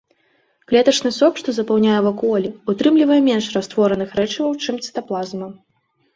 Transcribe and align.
Клетачны 0.69 1.11
сок, 1.17 1.33
што 1.41 1.49
запаўняе 1.55 1.99
вакуолі, 2.07 2.49
утрымлівае 2.73 3.19
менш 3.29 3.45
раствораных 3.59 4.09
рэчываў, 4.23 4.59
чым 4.65 4.75
цытаплазма. 4.89 5.47